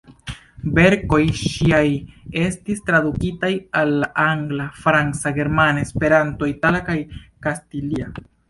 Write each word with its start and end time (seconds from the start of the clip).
Verkoj 0.77 1.19
ŝiaj 1.41 1.83
estis 2.45 2.81
tradukitaj 2.89 3.51
al 3.83 3.93
la 4.05 4.09
angla, 4.25 4.67
franca, 4.87 5.35
germana, 5.39 5.87
Esperanto, 5.89 6.53
itala 6.57 6.83
kaj 6.93 7.01
kastilia. 7.49 8.15